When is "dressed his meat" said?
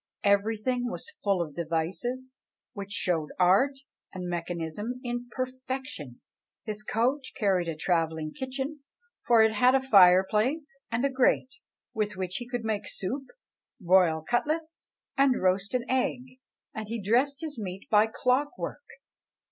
16.99-17.87